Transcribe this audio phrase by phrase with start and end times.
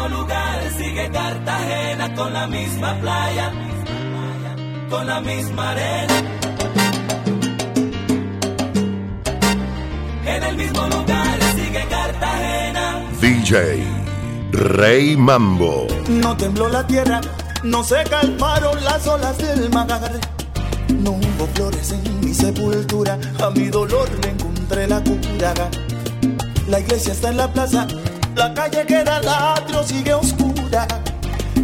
[0.00, 3.52] mismo lugar sigue Cartagena con la misma playa,
[4.88, 6.14] con la misma arena.
[10.24, 13.02] En el mismo lugar sigue Cartagena.
[13.20, 13.84] DJ
[14.52, 15.86] Rey Mambo.
[16.08, 17.20] No tembló la tierra,
[17.62, 19.88] no se calmaron las olas del mar.
[20.88, 25.54] No hubo flores en mi sepultura, a mi dolor le encontré la cura.
[26.68, 27.86] La iglesia está en la plaza,
[28.40, 30.86] la calle queda al atrio, sigue oscura.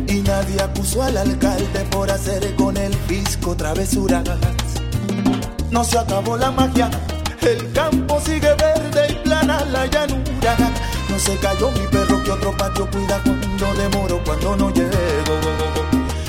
[0.07, 4.25] Y nadie acusó al alcalde por hacer con el fisco travesuras.
[5.71, 6.91] No se acabó la magia,
[7.41, 10.52] el campo sigue verde y plana la llanura.
[11.09, 15.37] No se cayó mi perro que otro patio cuida cuando demoro, cuando no llego.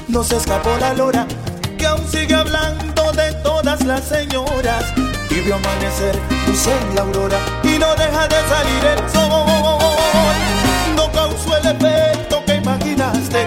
[0.07, 1.27] No se escapó la lora
[1.77, 4.93] que aún sigue hablando de todas las señoras.
[5.29, 6.15] Vio amanecer
[6.47, 9.66] luz en la aurora y no deja de salir el sol.
[11.67, 13.45] No causó el efecto que imaginaste.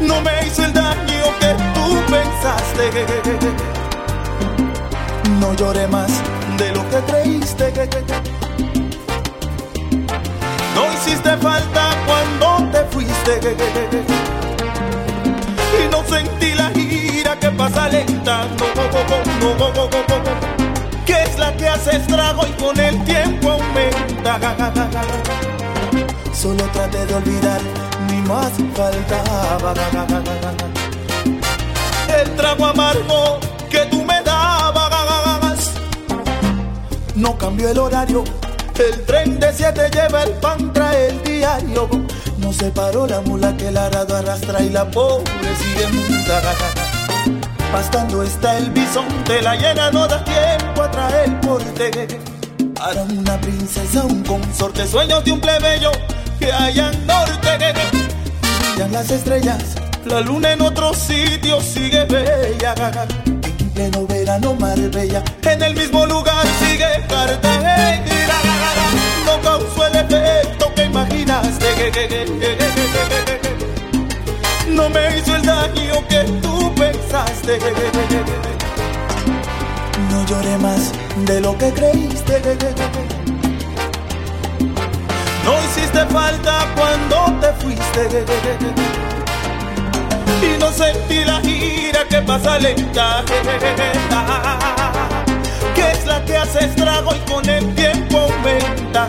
[0.00, 2.90] No me hizo el daño que tú pensaste.
[5.38, 6.10] No lloré más
[6.56, 7.72] de lo que creíste.
[10.74, 13.40] No hiciste falta cuando te fuiste.
[15.78, 18.46] Y no sentí la gira que pasa lenta.
[21.08, 24.38] Que es la que hace estrago y con el tiempo aumenta.
[26.34, 27.60] Solo traté de olvidar,
[28.08, 29.72] ni más faltaba.
[32.14, 35.72] El trago amargo que tú me dabas.
[37.14, 38.22] No cambió el horario.
[38.78, 41.88] El tren de siete lleva el pan, trae el diario.
[42.36, 46.42] No se paró la mula que el arado arrastra y la pobre sigue muda.
[47.72, 51.90] Pastando está el bisonte, la llena no da tiempo a traer porte.
[52.74, 55.90] Para una princesa, un consorte, sueños de un plebeyo
[56.38, 57.58] que haya norte.
[58.60, 62.74] Brillan las estrellas, la luna en otro sitio sigue bella.
[63.60, 68.40] En pleno verano, Marbella, en el mismo lugar sigue Cartagena.
[69.26, 71.66] No causó el efecto que imaginaste.
[74.68, 77.58] No me hizo el daño que tú pensaste.
[80.18, 80.92] No lloré más
[81.26, 82.42] de lo que creíste.
[85.44, 88.24] No hiciste falta cuando te fuiste.
[90.42, 93.22] Y no sentí la gira que pasa lenta.
[95.76, 99.08] Que es la que hace estrago y con el tiempo aumenta.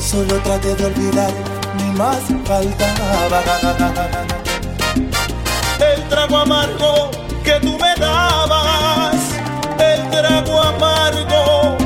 [0.00, 1.32] Solo traté de olvidar,
[1.76, 3.42] ni más faltaba.
[5.78, 7.10] El trago amargo
[7.42, 9.14] que tú me dabas.
[9.78, 11.79] El trago amargo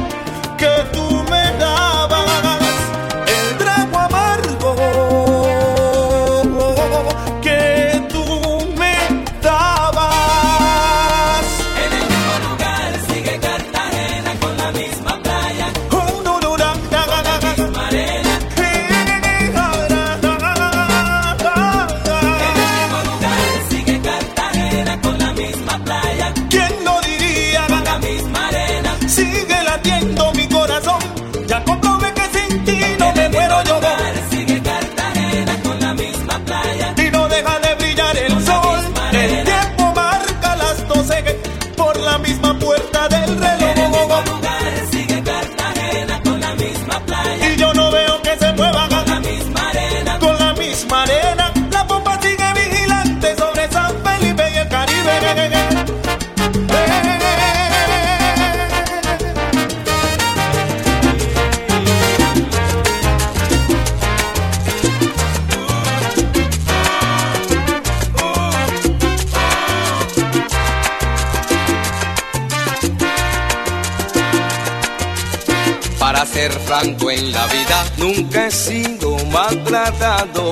[76.34, 80.50] ser franco en la vida, nunca he sido maltratado.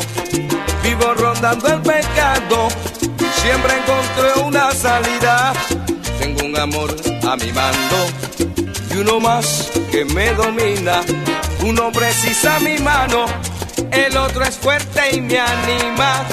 [0.81, 2.69] Vivo rondando el pecado,
[3.43, 5.53] siempre encontré una salida.
[6.21, 6.95] Tengo un amor
[7.29, 7.99] a mi mando
[8.95, 11.01] y uno más que me domina.
[11.65, 13.27] Uno precisa mi mano,
[13.91, 16.25] el otro es fuerte y me anima.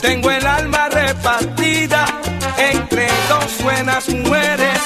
[0.00, 2.06] Tengo el alma repartida
[2.56, 4.80] entre dos buenas mujeres.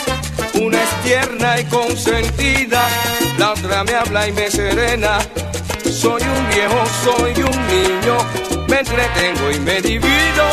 [0.55, 2.87] Una es tierna y consentida,
[3.39, 5.19] la otra me habla y me serena.
[5.85, 8.19] Soy un viejo, soy un niño,
[8.69, 10.45] me entretengo y me divido.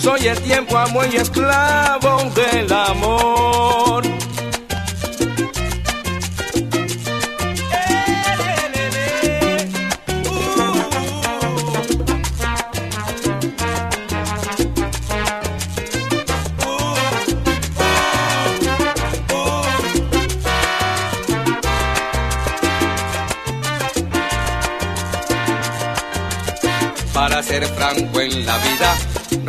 [0.00, 4.02] Soy el tiempo, amo y esclavo del amor.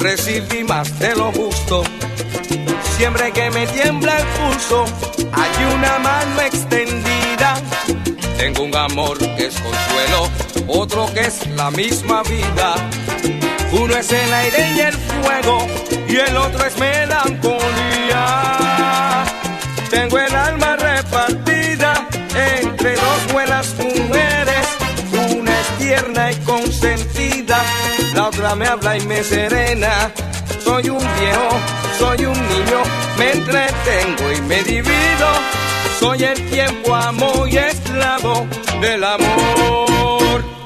[0.01, 1.83] Recibí más de lo justo.
[2.98, 4.86] Siempre que me tiembla el pulso,
[5.31, 7.56] hay una mano extendida.
[8.38, 10.30] Tengo un amor que es consuelo,
[10.68, 12.75] otro que es la misma vida.
[13.71, 15.68] Uno es el aire y el fuego,
[16.07, 17.11] y el otro es melancolía.
[28.56, 30.12] Me habla y me serena.
[30.63, 31.50] Soy un viejo,
[31.98, 32.81] soy un niño,
[33.18, 35.27] me entretengo y me divido.
[36.00, 38.45] Soy el tiempo, amo y esclavo
[38.81, 40.61] del amor.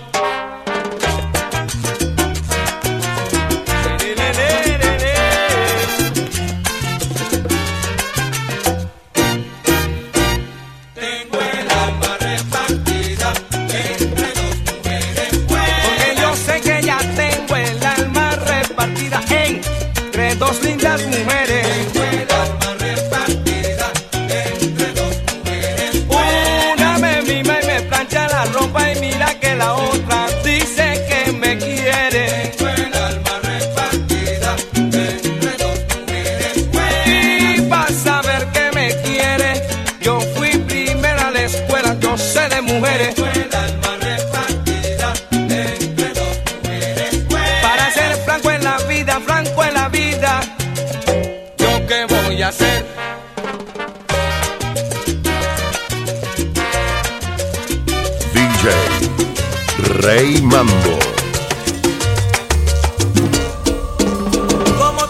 [60.55, 60.71] ¿Cómo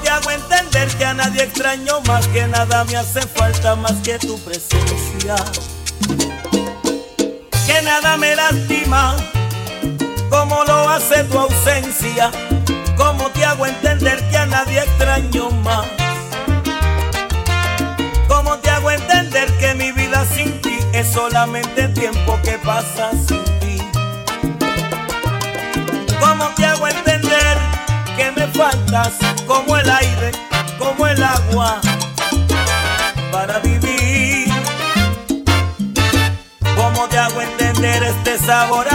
[0.01, 4.17] te hago entender que a nadie extraño más que nada me hace falta más que
[4.17, 5.35] tu presencia?
[7.67, 9.15] Que nada me lastima
[10.31, 12.31] como lo hace tu ausencia.
[12.97, 15.85] ¿Cómo te hago entender que a nadie extraño más?
[18.27, 23.11] ¿Cómo te hago entender que mi vida sin ti es solamente tiempo que pasa
[28.15, 29.13] que me faltas
[29.47, 30.31] como el aire,
[30.77, 31.81] como el agua
[33.31, 34.47] para vivir?
[36.75, 38.87] ¿Cómo te hago entender este sabor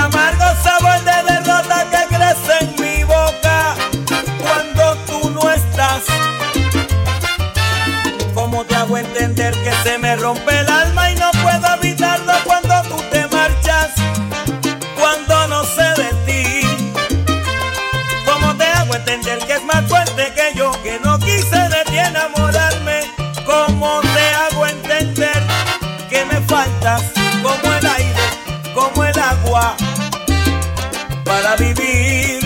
[31.50, 32.40] para vivir?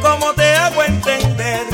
[0.00, 1.66] ¿Cómo te hago entender?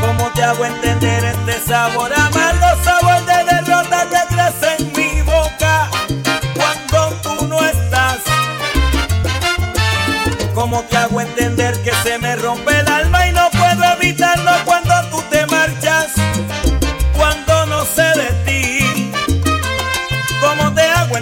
[0.00, 2.12] ¿Cómo te hago entender este sabor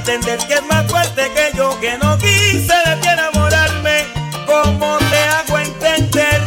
[0.06, 4.04] entender que es más fuerte que yo, que no quise de ti enamorarme?
[4.44, 6.42] ¿Cómo te hago entender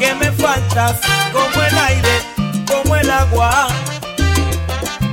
[0.00, 0.98] que me faltas
[1.32, 2.22] como el aire,
[2.66, 3.68] como el agua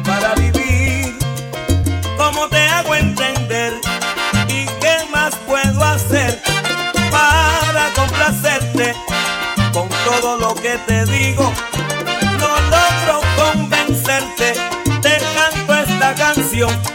[0.04, 1.16] para vivir?
[2.18, 3.74] ¿Cómo te hago entender?
[4.48, 6.42] ¿Y qué más puedo hacer
[7.12, 8.96] para complacerte
[9.72, 11.54] con todo lo que te digo?
[12.40, 14.56] No logro convencerte,
[15.04, 16.95] te canto esta canción.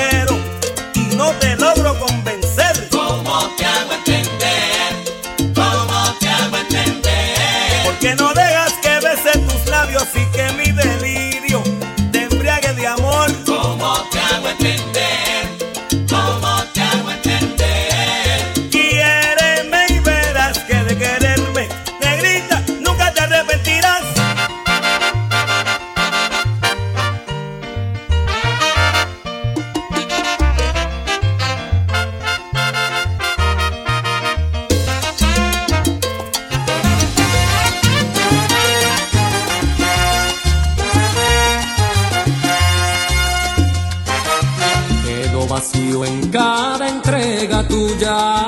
[45.61, 48.45] vacío en cada entrega tuya.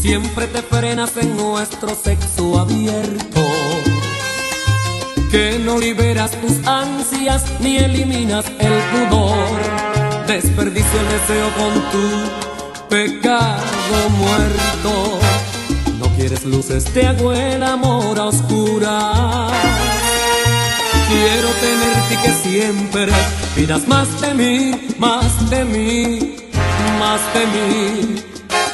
[0.00, 3.42] Siempre te frenas en nuestro sexo abierto.
[5.30, 9.58] Que no liberas tus ansias ni eliminas el pudor.
[10.26, 15.18] Desperdicio el deseo con tu pecado muerto.
[15.98, 19.85] No quieres luces, te hago amor a oscuras.
[21.08, 23.12] Quiero tenerte que siempre
[23.54, 26.36] pidas más de mí, más de mí,
[26.98, 28.24] más de mí.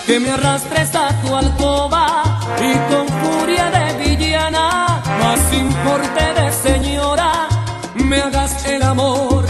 [0.06, 2.24] Que me arrastres a tu alcoba
[2.58, 7.48] y con furia de villana, más importe de señora,
[7.94, 9.46] me hagas el amor.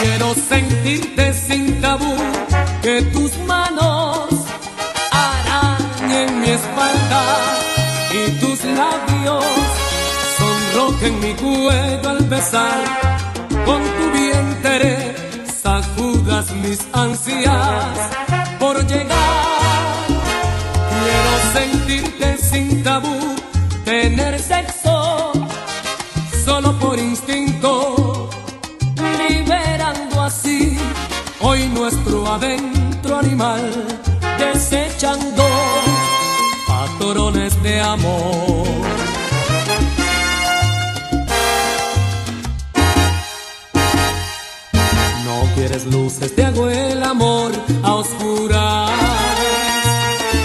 [0.00, 2.14] Quiero sentirte sin tabú,
[2.82, 3.25] que tus
[12.28, 12.82] besar
[13.64, 15.14] con tu vientre
[15.62, 17.98] sacudas mis ansias
[18.58, 20.06] por llegar.
[21.02, 23.36] Quiero sentirte sin tabú
[23.84, 25.32] tener sexo
[26.44, 28.28] solo por instinto
[29.28, 30.78] liberando así
[31.40, 33.75] hoy nuestro adentro animal
[48.06, 48.90] oscuras.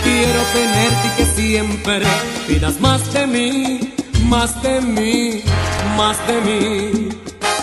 [0.03, 2.05] Quiero tenerte y que siempre
[2.47, 3.93] pidas más de mí,
[4.25, 5.43] más de mí,
[5.97, 7.09] más de mí.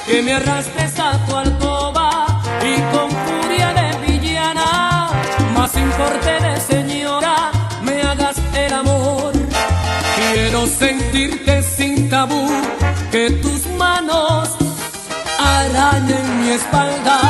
[0.07, 2.27] Que me arrastres a tu alcoba
[2.71, 5.11] y con furia de villana,
[5.55, 7.51] más importe de señora,
[7.83, 9.33] me hagas el amor.
[10.17, 12.49] Quiero sentirte sin tabú,
[13.13, 14.49] que tus manos
[15.39, 17.21] arañen mi espalda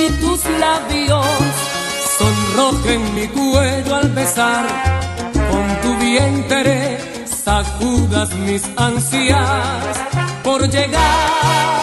[0.00, 1.41] y tus labios
[2.72, 4.66] sonrojen mi cuello al besar.
[5.32, 9.96] Con tu vientre sacudas mis ansias
[10.42, 11.82] por llegar.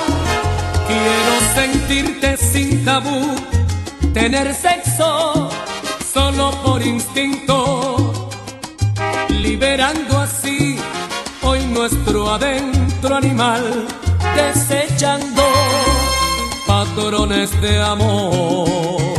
[0.87, 3.35] Quiero sentirte sin tabú,
[4.13, 5.49] tener sexo
[6.13, 8.29] solo por instinto,
[9.29, 10.79] liberando así
[11.43, 13.85] hoy nuestro adentro animal
[14.35, 15.43] desechando
[16.65, 19.18] patrones de amor.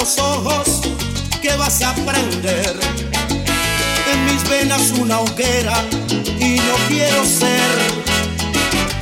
[0.00, 0.80] los ojos
[1.42, 2.74] que vas a aprender.
[4.12, 5.84] en mis venas una hoguera
[6.38, 7.76] y no quiero ser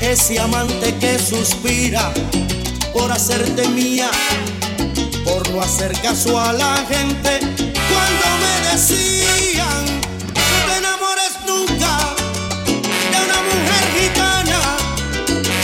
[0.01, 2.13] ese amante que suspira
[2.93, 4.11] por hacerte mía,
[5.25, 7.33] por no hacer caso a la gente
[7.91, 9.85] cuando me decían
[10.35, 11.93] no te enamores nunca
[13.13, 14.61] de una mujer gitana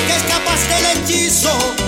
[0.07, 1.84] que es capaz del hechizo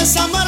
[0.00, 0.39] que empieces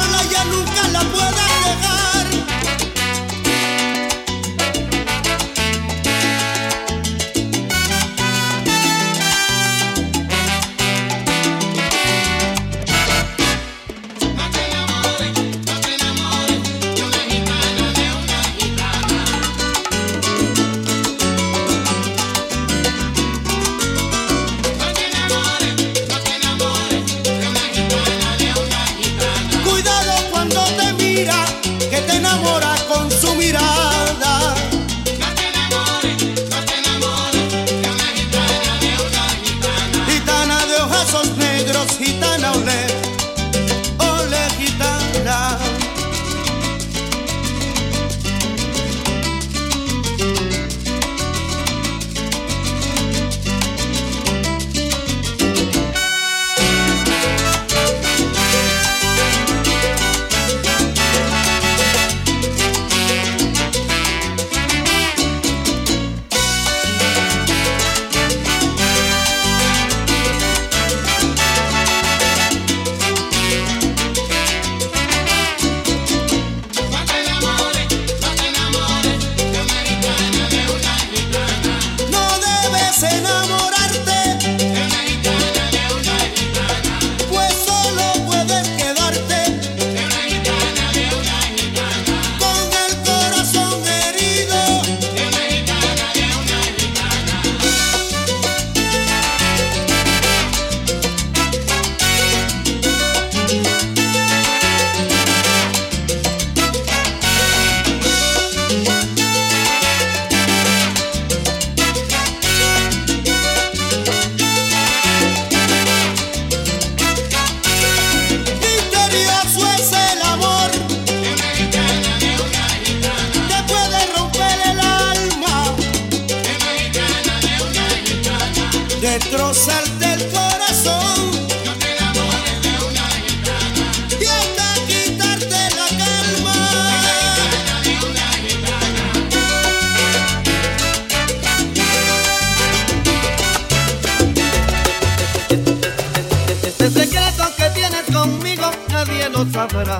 [149.23, 149.99] nadie lo sabrá.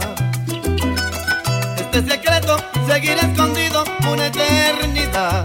[1.78, 2.58] Este secreto
[2.88, 5.44] seguirá escondido una eternidad.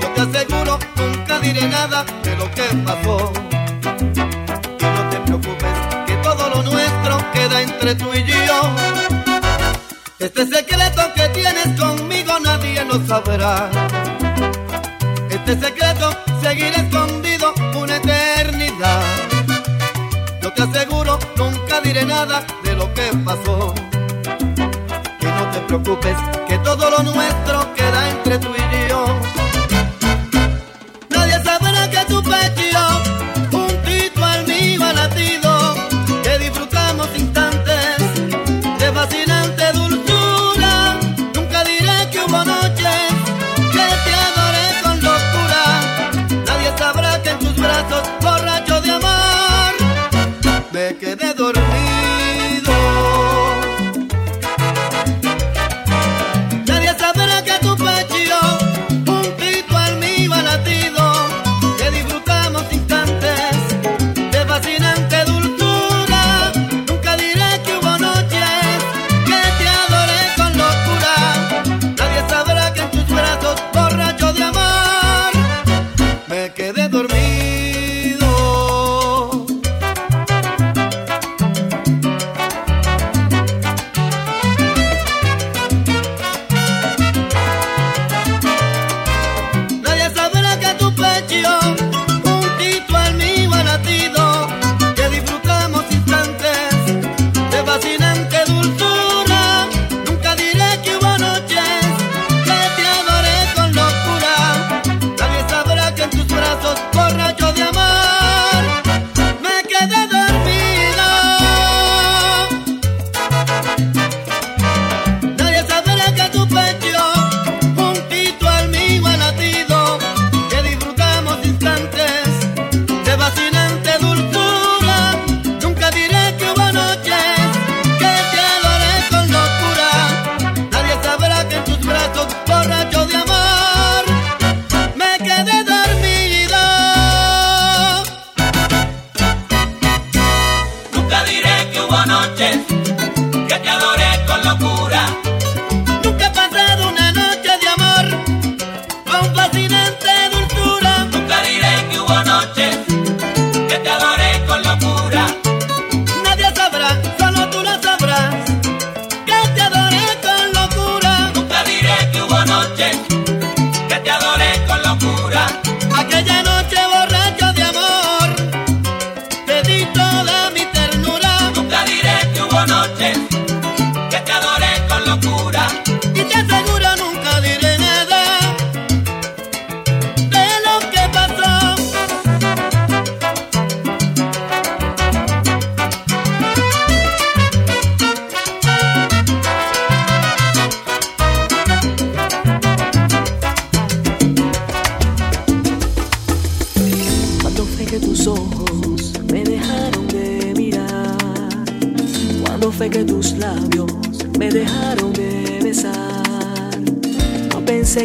[0.00, 3.32] Yo te aseguro, nunca diré nada de lo que pasó.
[4.80, 8.60] No te preocupes, que todo lo nuestro queda entre tú y yo.
[10.18, 13.70] Este secreto que tienes conmigo nadie lo sabrá.
[15.30, 16.10] Este secreto
[16.42, 19.02] seguirá escondido una eternidad.
[20.42, 20.85] Yo te aseguro,
[22.26, 23.72] de lo que pasó.
[25.20, 26.16] Que no te preocupes,
[26.48, 27.45] que todo lo nuestro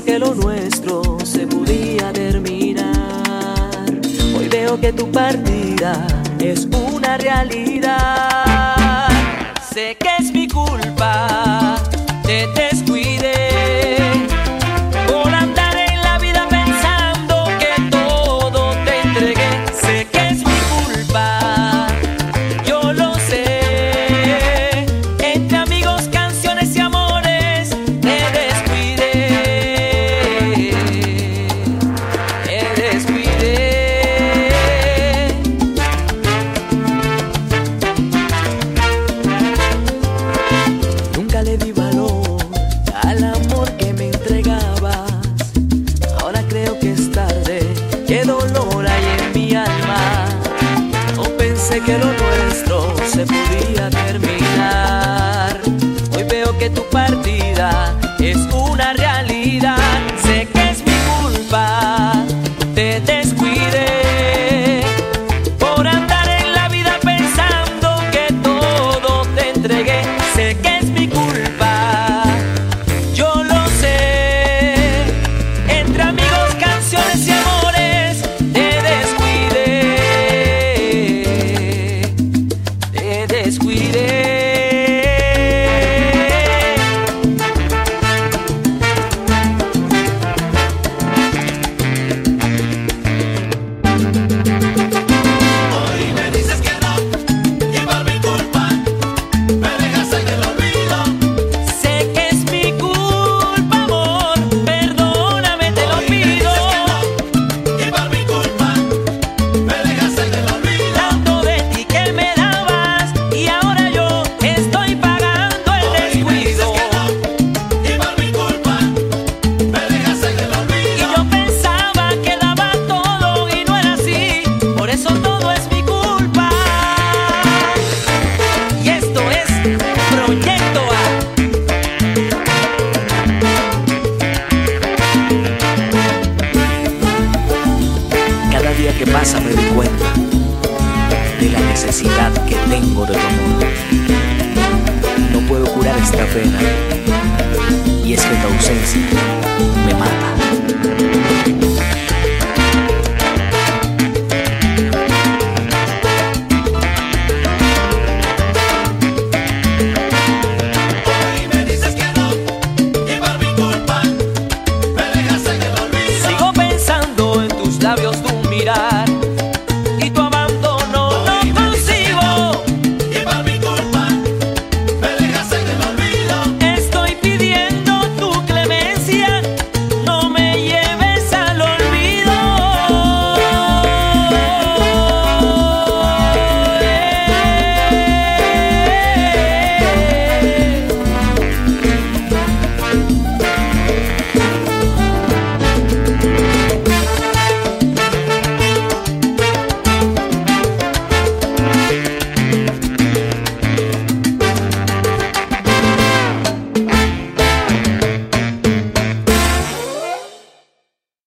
[0.06, 2.92] que lo nuestro se podía terminar.
[4.36, 6.08] Hoy veo que tu partida
[6.40, 8.31] es una realidad.